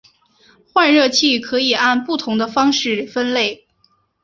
[0.73, 3.67] 换热器可以按不同的方式分类。